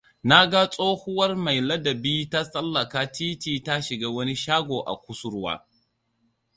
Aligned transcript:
Na 0.29 0.39
ga 0.51 0.61
tsohuwar 0.71 1.31
mai 1.43 1.57
ladabi 1.67 2.15
ta 2.31 2.41
tsallaka 2.51 2.99
titi 3.15 3.53
ta 3.65 3.75
shiga 3.85 4.09
wani 4.15 4.35
shago 4.43 4.77
a 4.83 4.93
kusurwa. 5.03 5.53